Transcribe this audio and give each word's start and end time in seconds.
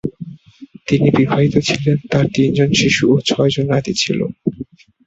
তিনি 0.87 1.07
বিবাহিত 1.17 1.55
ছিলেন; 1.67 1.97
তাঁর 2.11 2.25
তিনজন 2.35 2.69
শিশু 2.81 3.03
ও 3.13 3.27
ছয়জন 3.29 3.65
নাতি 3.71 3.93
ছিল। 3.93 4.19